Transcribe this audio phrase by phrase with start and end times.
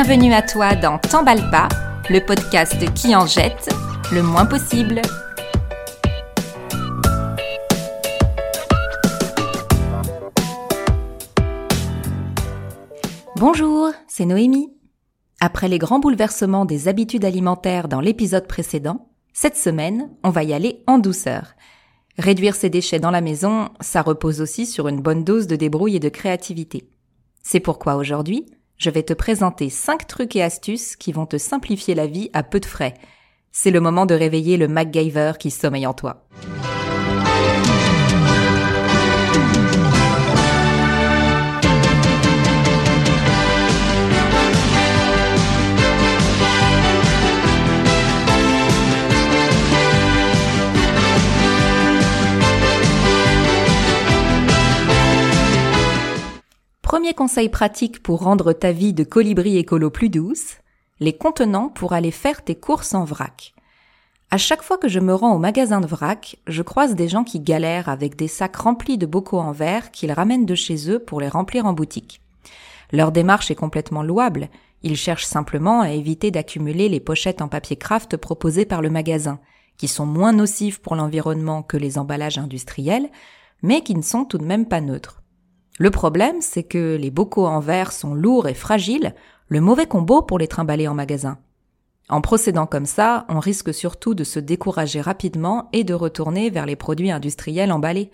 [0.00, 1.68] Bienvenue à toi dans T'emballe pas,
[2.08, 3.68] le podcast qui en jette
[4.12, 5.02] le moins possible.
[13.34, 14.72] Bonjour, c'est Noémie.
[15.40, 20.52] Après les grands bouleversements des habitudes alimentaires dans l'épisode précédent, cette semaine, on va y
[20.52, 21.54] aller en douceur.
[22.18, 25.96] Réduire ses déchets dans la maison, ça repose aussi sur une bonne dose de débrouille
[25.96, 26.88] et de créativité.
[27.42, 28.46] C'est pourquoi aujourd'hui,
[28.78, 32.44] je vais te présenter 5 trucs et astuces qui vont te simplifier la vie à
[32.44, 32.94] peu de frais.
[33.50, 36.28] C'est le moment de réveiller le MacGyver qui sommeille en toi.
[57.18, 60.58] Premier conseil pratique pour rendre ta vie de colibri écolo plus douce,
[61.00, 63.54] les contenants pour aller faire tes courses en vrac.
[64.30, 67.24] À chaque fois que je me rends au magasin de vrac, je croise des gens
[67.24, 71.00] qui galèrent avec des sacs remplis de bocaux en verre qu'ils ramènent de chez eux
[71.00, 72.20] pour les remplir en boutique.
[72.92, 74.48] Leur démarche est complètement louable.
[74.84, 79.40] Ils cherchent simplement à éviter d'accumuler les pochettes en papier craft proposées par le magasin,
[79.76, 83.10] qui sont moins nocives pour l'environnement que les emballages industriels,
[83.64, 85.20] mais qui ne sont tout de même pas neutres.
[85.78, 89.14] Le problème, c'est que les bocaux en verre sont lourds et fragiles,
[89.46, 91.38] le mauvais combo pour les trimballer en magasin.
[92.08, 96.66] En procédant comme ça, on risque surtout de se décourager rapidement et de retourner vers
[96.66, 98.10] les produits industriels emballés.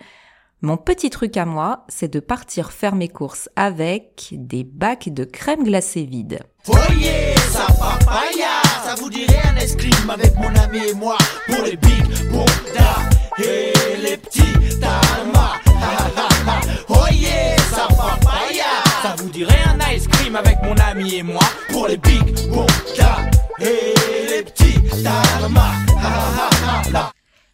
[0.61, 5.23] Mon petit truc à moi, c'est de partir faire mes courses avec des bacs de
[5.23, 6.05] crème glacée
[13.37, 13.74] les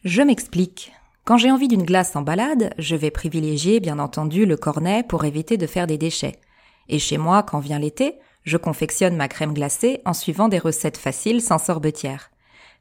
[0.03, 0.93] Je m'explique.
[1.25, 5.25] Quand j'ai envie d'une glace en balade, je vais privilégier bien entendu le cornet pour
[5.25, 6.39] éviter de faire des déchets.
[6.87, 10.97] Et chez moi, quand vient l'été, je confectionne ma crème glacée en suivant des recettes
[10.97, 12.31] faciles sans sorbetière.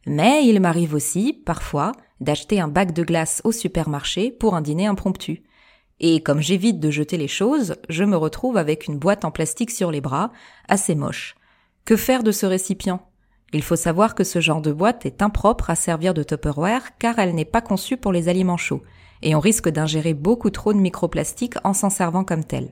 [0.06, 4.86] Mais il m'arrive aussi, parfois, d'acheter un bac de glace au supermarché pour un dîner
[4.86, 5.42] impromptu.
[6.00, 9.70] Et comme j'évite de jeter les choses, je me retrouve avec une boîte en plastique
[9.70, 10.32] sur les bras,
[10.66, 11.36] assez moche.
[11.84, 13.06] Que faire de ce récipient?
[13.52, 17.18] Il faut savoir que ce genre de boîte est impropre à servir de Tupperware car
[17.18, 18.82] elle n'est pas conçue pour les aliments chauds,
[19.22, 22.70] et on risque d'ingérer beaucoup trop de microplastiques en s'en servant comme tel.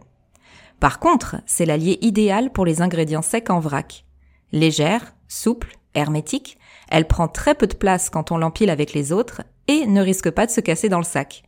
[0.80, 4.04] Par contre, c'est l'allié idéal pour les ingrédients secs en vrac.
[4.52, 6.56] Légère, souple, hermétique,
[6.90, 10.30] elle prend très peu de place quand on l'empile avec les autres et ne risque
[10.30, 11.42] pas de se casser dans le sac.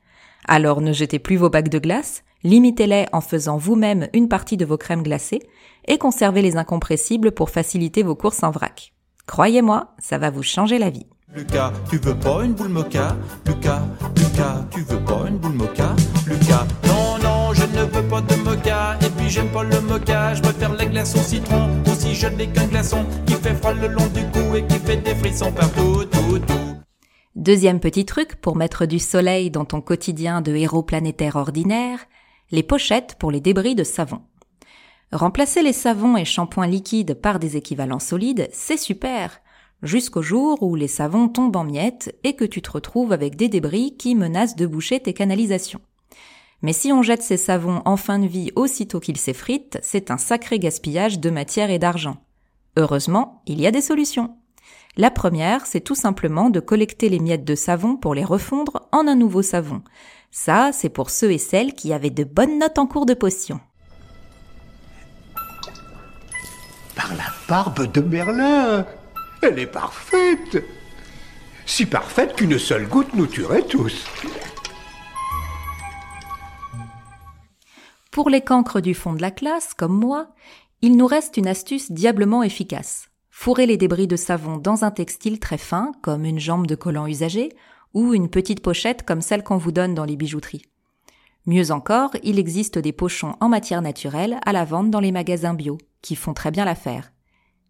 [0.46, 4.64] Alors ne jetez plus vos bacs de glace, limitez-les en faisant vous-même une partie de
[4.64, 5.42] vos crèmes glacées
[5.86, 8.92] et conservez les incompressibles pour faciliter vos courses en vrac.
[9.26, 11.06] Croyez-moi, ça va vous changer la vie.
[11.32, 13.16] Lucas, tu veux pas une boule mocha?
[13.46, 13.82] Lucas,
[14.16, 15.94] Lucas, tu veux pas une boule mocha?
[16.26, 18.98] Lucas, non, non, je ne veux pas de mocha.
[19.00, 21.68] Et puis j'aime pas le mocha, je préfère les glaçons citron.
[21.86, 24.96] Aussi je n'ai qu'un glaçon qui fait froid le long du cou Et qui fait
[24.96, 26.69] des frissons partout, tout, tout
[27.36, 32.00] Deuxième petit truc pour mettre du soleil dans ton quotidien de héros planétaire ordinaire,
[32.50, 34.22] les pochettes pour les débris de savon.
[35.12, 39.40] Remplacer les savons et shampoings liquides par des équivalents solides, c'est super,
[39.84, 43.48] jusqu'au jour où les savons tombent en miettes et que tu te retrouves avec des
[43.48, 45.80] débris qui menacent de boucher tes canalisations.
[46.62, 50.18] Mais si on jette ces savons en fin de vie aussitôt qu'ils s'effritent, c'est un
[50.18, 52.16] sacré gaspillage de matière et d'argent.
[52.76, 54.36] Heureusement, il y a des solutions.
[54.96, 59.06] La première, c'est tout simplement de collecter les miettes de savon pour les refondre en
[59.06, 59.82] un nouveau savon.
[60.30, 63.60] Ça, c'est pour ceux et celles qui avaient de bonnes notes en cours de potion.
[66.96, 68.84] Par la barbe de Merlin
[69.42, 70.64] Elle est parfaite
[71.66, 74.04] Si parfaite qu'une seule goutte nous tuerait tous.
[78.10, 80.28] Pour les cancres du fond de la classe, comme moi,
[80.82, 83.09] il nous reste une astuce diablement efficace.
[83.42, 87.06] Fourrez les débris de savon dans un textile très fin, comme une jambe de collant
[87.06, 87.48] usagé,
[87.94, 90.66] ou une petite pochette comme celle qu'on vous donne dans les bijouteries.
[91.46, 95.54] Mieux encore, il existe des pochons en matière naturelle à la vente dans les magasins
[95.54, 97.12] bio, qui font très bien l'affaire.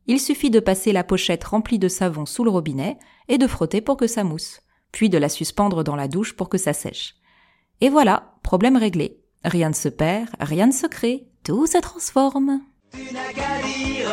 [0.09, 3.81] Il suffit de passer la pochette remplie de savon sous le robinet et de frotter
[3.81, 7.15] pour que ça mousse, puis de la suspendre dans la douche pour que ça sèche.
[7.81, 9.21] Et voilà, problème réglé.
[9.45, 12.61] Rien ne se perd, rien ne se crée, tout se transforme.
[12.95, 14.11] Une agadire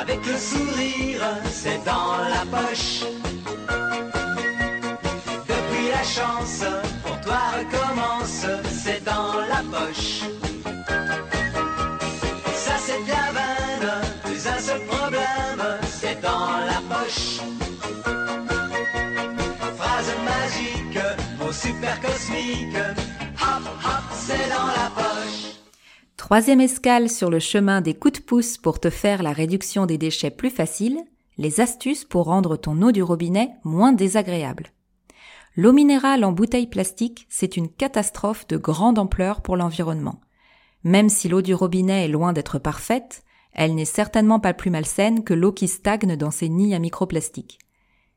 [0.00, 3.04] avec le sourire, c'est dans la poche.
[5.48, 6.64] Depuis la chance,
[7.04, 8.46] pour toi recommence,
[8.84, 10.22] c'est dans la poche.
[12.54, 17.40] Ça c'est de la plus un seul problème, c'est dans la poche.
[19.78, 20.98] Phrase magique,
[21.38, 22.76] mot super cosmique,
[26.26, 29.96] Troisième escale sur le chemin des coups de pouce pour te faire la réduction des
[29.96, 30.98] déchets plus facile,
[31.38, 34.72] les astuces pour rendre ton eau du robinet moins désagréable.
[35.54, 40.20] L'eau minérale en bouteille plastique, c'est une catastrophe de grande ampleur pour l'environnement.
[40.82, 45.22] Même si l'eau du robinet est loin d'être parfaite, elle n'est certainement pas plus malsaine
[45.22, 47.60] que l'eau qui stagne dans ses nids à microplastiques.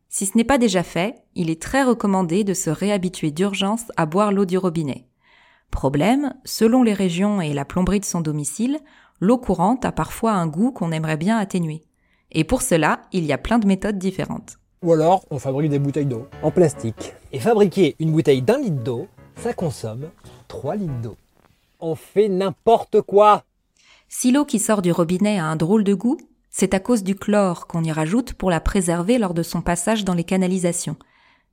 [0.08, 4.08] Si ce n'est pas déjà fait, il est très recommandé de se réhabituer d'urgence à
[4.08, 5.09] boire l'eau du robinet.
[5.72, 8.80] Problème, selon les régions et la plomberie de son domicile,
[9.20, 11.84] l'eau courante a parfois un goût qu'on aimerait bien atténuer.
[12.32, 14.58] Et pour cela, il y a plein de méthodes différentes.
[14.82, 17.14] Ou alors, on fabrique des bouteilles d'eau en plastique.
[17.32, 20.10] Et fabriquer une bouteille d'un litre d'eau, ça consomme
[20.48, 21.18] 3 litres d'eau.
[21.80, 23.44] On fait n'importe quoi
[24.08, 26.18] Si l'eau qui sort du robinet a un drôle de goût,
[26.50, 30.04] c'est à cause du chlore qu'on y rajoute pour la préserver lors de son passage
[30.04, 30.98] dans les canalisations.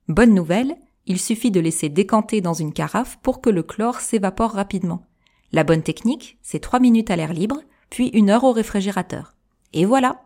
[0.07, 0.75] Bonne nouvelle,
[1.07, 5.03] il suffit de laisser décanter dans une carafe pour que le chlore s'évapore rapidement.
[5.53, 9.35] La bonne technique, c'est 3 minutes à l'air libre, puis une heure au réfrigérateur.
[9.73, 10.25] Et voilà.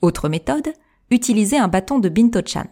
[0.00, 0.72] Autre méthode,
[1.10, 2.66] utiliser un bâton de bintochan.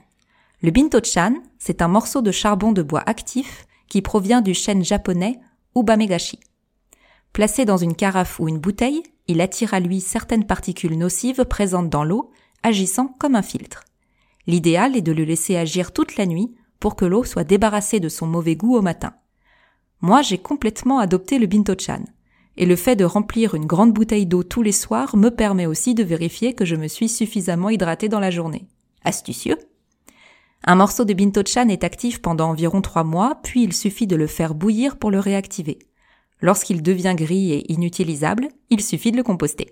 [0.63, 5.39] Le bintochan, c'est un morceau de charbon de bois actif qui provient du chêne japonais
[5.77, 6.41] Ubamegashi.
[7.33, 11.89] Placé dans une carafe ou une bouteille, il attire à lui certaines particules nocives présentes
[11.89, 12.33] dans l'eau,
[12.65, 13.85] agissant comme un filtre.
[14.49, 18.09] L'idéal est de le laisser agir toute la nuit pour que l'eau soit débarrassée de
[18.09, 19.13] son mauvais goût au matin.
[20.01, 22.05] Moi, j'ai complètement adopté le bintochan.
[22.57, 25.95] Et le fait de remplir une grande bouteille d'eau tous les soirs me permet aussi
[25.95, 28.67] de vérifier que je me suis suffisamment hydraté dans la journée.
[29.05, 29.59] Astucieux.
[30.65, 34.27] Un morceau de bintochan est actif pendant environ trois mois, puis il suffit de le
[34.27, 35.79] faire bouillir pour le réactiver.
[36.43, 39.71] Lorsqu'il devient gris et inutilisable, il suffit de le composter.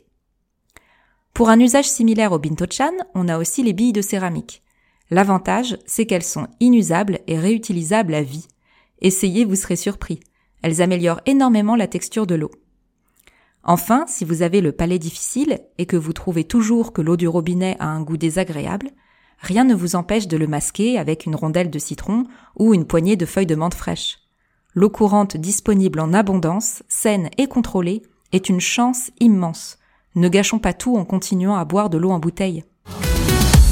[1.34, 4.62] Pour un usage similaire au bintochan, on a aussi les billes de céramique.
[5.10, 8.46] L'avantage, c'est qu'elles sont inusables et réutilisables à vie.
[9.00, 10.20] Essayez, vous serez surpris.
[10.62, 12.50] Elles améliorent énormément la texture de l'eau.
[13.64, 17.28] Enfin, si vous avez le palais difficile et que vous trouvez toujours que l'eau du
[17.28, 18.90] robinet a un goût désagréable,
[19.40, 22.24] rien ne vous empêche de le masquer avec une rondelle de citron
[22.56, 24.18] ou une poignée de feuilles de menthe fraîche.
[24.74, 28.02] L'eau courante disponible en abondance, saine et contrôlée,
[28.32, 29.78] est une chance immense.
[30.14, 32.64] Ne gâchons pas tout en continuant à boire de l'eau en bouteille.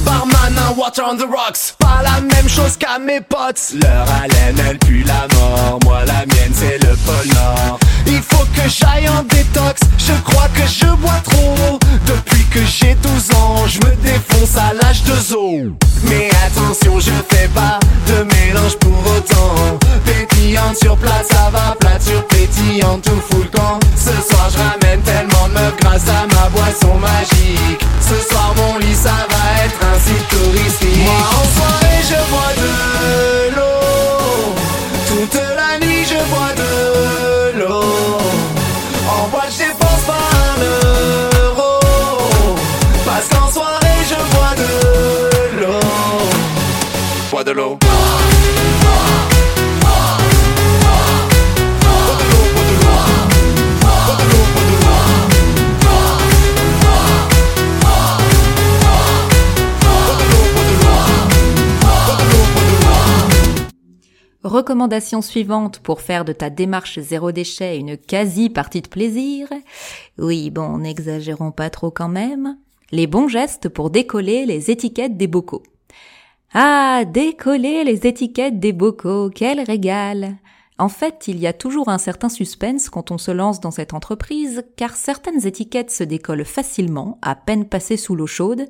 [0.06, 1.75] Barman, un water on the rocks.
[1.79, 3.75] Pas la même chose qu'à mes potes.
[3.82, 5.79] Leur haleine, elle pue la mort.
[5.85, 7.79] Moi, la mienne, c'est le pôle Nord.
[8.06, 9.82] Il faut que j'aille en détox.
[9.99, 11.79] Je crois que je bois trop.
[12.06, 15.76] Depuis que j'ai 12 ans, je me défonce à l'âge de zoo.
[16.05, 19.79] Mais attention, je fais pas de mélange pour autant.
[20.05, 23.79] Pétillante sur place, ça va plate sur pétillante, tout full le camp.
[23.97, 27.81] Ce soir, je ramène tellement de meufs grâce à ma boisson magique.
[28.00, 29.36] Ce soir, mon lit, ça va
[30.56, 30.86] police
[64.57, 69.49] Recommandation suivante pour faire de ta démarche zéro déchet une quasi partie de plaisir.
[70.17, 72.57] Oui, bon, n'exagérons pas trop quand même.
[72.91, 75.63] Les bons gestes pour décoller les étiquettes des bocaux.
[76.55, 80.39] Ah, décoller les étiquettes des bocaux, quel régal.
[80.79, 83.93] En fait, il y a toujours un certain suspense quand on se lance dans cette
[83.93, 88.65] entreprise, car certaines étiquettes se décollent facilement, à peine passées sous l'eau chaude,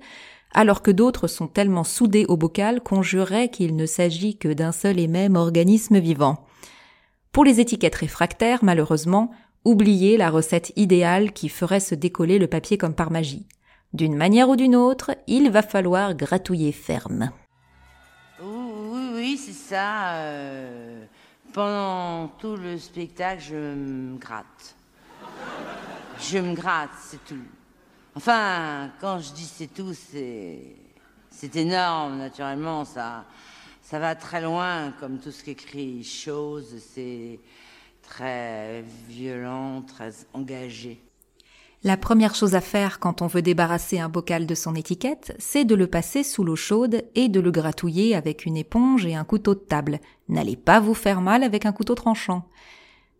[0.56, 4.72] alors que d'autres sont tellement soudés au bocal qu'on jurait qu'il ne s'agit que d'un
[4.72, 6.46] seul et même organisme vivant.
[7.30, 9.30] Pour les étiquettes réfractaires, malheureusement,
[9.66, 13.46] oubliez la recette idéale qui ferait se décoller le papier comme par magie.
[13.92, 17.30] D'une manière ou d'une autre, il va falloir gratouiller ferme.
[18.42, 20.14] Oui, oui, oui, c'est ça.
[20.14, 21.04] euh,
[21.52, 24.74] pendant tout le spectacle, je me gratte.
[26.18, 27.36] Je me gratte, c'est tout.
[28.16, 32.86] Enfin, quand je dis c'est tout, c'est énorme, naturellement.
[32.86, 33.26] Ça,
[33.82, 36.76] ça va très loin, comme tout ce qu'écrit chose.
[36.94, 37.38] C'est
[38.02, 40.98] très violent, très engagé.
[41.84, 45.66] La première chose à faire quand on veut débarrasser un bocal de son étiquette, c'est
[45.66, 49.24] de le passer sous l'eau chaude et de le gratouiller avec une éponge et un
[49.24, 50.00] couteau de table.
[50.30, 52.48] N'allez pas vous faire mal avec un couteau tranchant.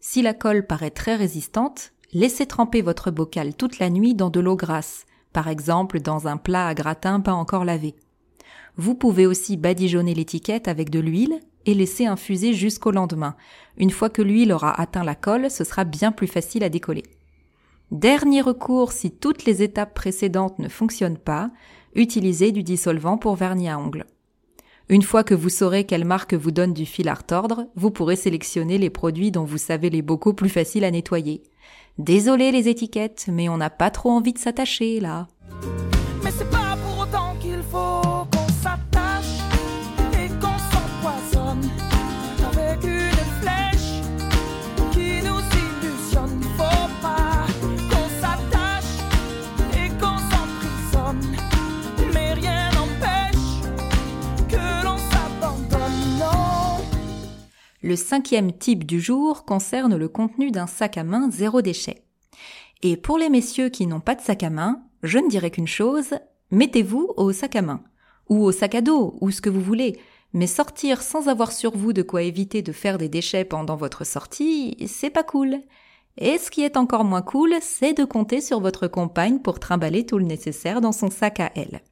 [0.01, 4.41] Si la colle paraît très résistante, laissez tremper votre bocal toute la nuit dans de
[4.41, 7.95] l'eau grasse, par exemple dans un plat à gratin pas encore lavé.
[8.77, 13.35] Vous pouvez aussi badigeonner l'étiquette avec de l'huile et laisser infuser jusqu'au lendemain.
[13.77, 17.03] Une fois que l'huile aura atteint la colle, ce sera bien plus facile à décoller.
[17.91, 21.51] Dernier recours si toutes les étapes précédentes ne fonctionnent pas,
[21.95, 24.07] utilisez du dissolvant pour vernis à ongles.
[24.89, 28.15] Une fois que vous saurez quelle marque vous donne du fil à retordre, vous pourrez
[28.15, 31.43] sélectionner les produits dont vous savez les bocaux plus faciles à nettoyer.
[31.99, 35.29] Désolé les étiquettes, mais on n'a pas trop envie de s'attacher là.
[57.87, 62.03] Le cinquième type du jour concerne le contenu d'un sac à main zéro déchet.
[62.83, 65.69] Et pour les messieurs qui n'ont pas de sac à main, je ne dirais qu'une
[65.69, 66.15] chose,
[66.51, 67.85] mettez-vous au sac à main,
[68.29, 70.01] ou au sac à dos, ou ce que vous voulez,
[70.33, 74.05] mais sortir sans avoir sur vous de quoi éviter de faire des déchets pendant votre
[74.05, 75.61] sortie, c'est pas cool.
[76.19, 80.05] Et ce qui est encore moins cool, c'est de compter sur votre compagne pour trimballer
[80.05, 81.83] tout le nécessaire dans son sac à elle.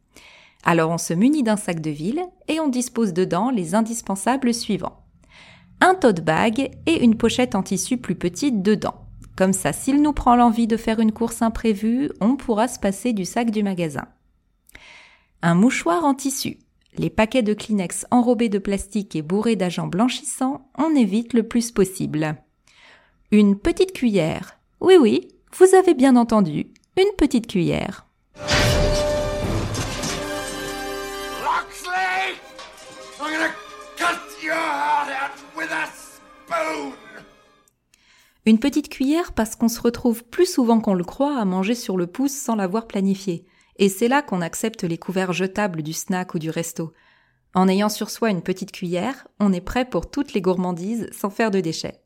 [0.64, 5.03] Alors on se munit d'un sac de ville et on dispose dedans les indispensables suivants
[5.84, 9.04] un tote bag et une pochette en tissu plus petite dedans.
[9.36, 13.12] Comme ça, s'il nous prend l'envie de faire une course imprévue, on pourra se passer
[13.12, 14.06] du sac du magasin.
[15.42, 16.56] Un mouchoir en tissu.
[16.96, 21.70] Les paquets de Kleenex enrobés de plastique et bourrés d'agents blanchissants, on évite le plus
[21.70, 22.36] possible.
[23.30, 24.58] Une petite cuillère.
[24.80, 28.06] Oui oui, vous avez bien entendu, une petite cuillère.
[38.46, 41.96] Une petite cuillère parce qu'on se retrouve plus souvent qu'on le croit à manger sur
[41.96, 43.46] le pouce sans l'avoir planifié.
[43.76, 46.92] Et c'est là qu'on accepte les couverts jetables du snack ou du resto.
[47.54, 51.30] En ayant sur soi une petite cuillère, on est prêt pour toutes les gourmandises sans
[51.30, 52.02] faire de déchets.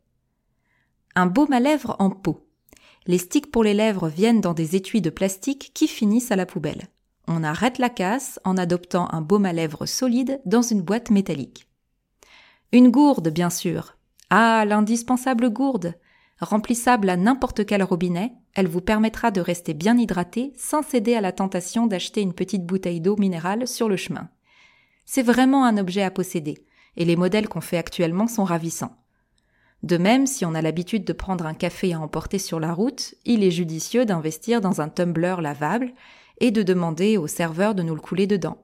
[1.14, 2.46] Un baume à lèvres en pot.
[3.06, 6.46] Les sticks pour les lèvres viennent dans des étuis de plastique qui finissent à la
[6.46, 6.88] poubelle.
[7.26, 11.67] On arrête la casse en adoptant un baume à lèvres solide dans une boîte métallique.
[12.70, 13.96] Une gourde, bien sûr.
[14.28, 15.94] Ah, l'indispensable gourde.
[16.40, 21.22] Remplissable à n'importe quel robinet, elle vous permettra de rester bien hydraté sans céder à
[21.22, 24.28] la tentation d'acheter une petite bouteille d'eau minérale sur le chemin.
[25.06, 26.58] C'est vraiment un objet à posséder,
[26.96, 28.96] et les modèles qu'on fait actuellement sont ravissants.
[29.82, 33.14] De même, si on a l'habitude de prendre un café à emporter sur la route,
[33.24, 35.94] il est judicieux d'investir dans un tumbler lavable
[36.40, 38.58] et de demander au serveur de nous le couler dedans.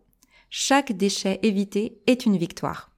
[0.50, 2.93] Chaque déchet évité est une victoire.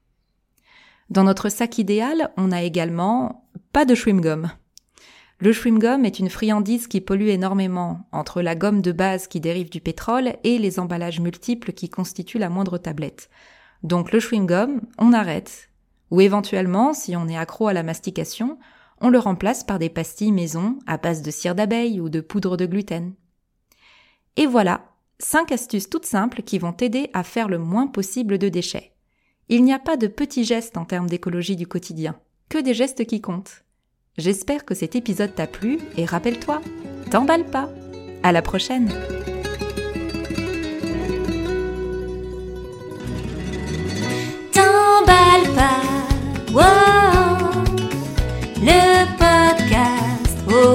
[1.09, 4.51] Dans notre sac idéal, on a également pas de chewing-gum.
[5.39, 9.71] Le chewing-gum est une friandise qui pollue énormément entre la gomme de base qui dérive
[9.71, 13.29] du pétrole et les emballages multiples qui constituent la moindre tablette.
[13.83, 15.71] Donc le chewing-gum, on arrête.
[16.11, 18.59] Ou éventuellement, si on est accro à la mastication,
[19.01, 22.57] on le remplace par des pastilles maison à base de cire d'abeille ou de poudre
[22.57, 23.15] de gluten.
[24.37, 24.87] Et voilà,
[25.19, 28.96] 5 astuces toutes simples qui vont t'aider à faire le moins possible de déchets.
[29.49, 32.17] Il n'y a pas de petits gestes en termes d'écologie du quotidien,
[32.49, 33.62] que des gestes qui comptent.
[34.19, 36.61] J'espère que cet épisode t'a plu et rappelle-toi,
[37.12, 37.71] t'emballe pas.
[38.25, 38.88] À la prochaine!
[44.50, 45.81] T'emballe pas,
[46.53, 47.62] wow,
[48.61, 50.75] le podcast, oh.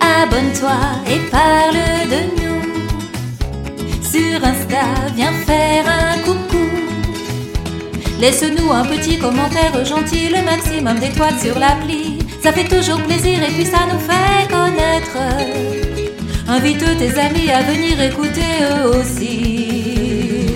[0.00, 1.76] Abonne-toi et parle
[2.10, 2.62] de nous.
[4.02, 4.84] Sur Insta,
[5.14, 6.11] viens faire un.
[8.22, 12.20] Laisse-nous un petit commentaire gentil, le maximum d'étoiles sur l'appli.
[12.40, 15.18] Ça fait toujours plaisir et puis ça nous fait connaître.
[16.46, 20.46] Invite tes amis à venir écouter eux aussi.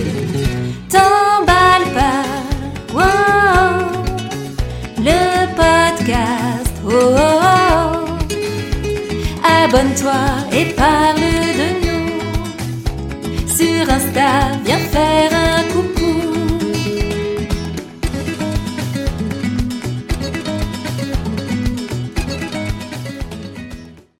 [0.89, 2.23] T'emballe pas,
[4.99, 8.07] le podcast, oh, oh, oh.
[9.45, 10.21] Abonne-toi
[10.53, 11.19] et parle
[11.59, 12.07] de nous.
[13.45, 15.37] Sur Insta, viens faire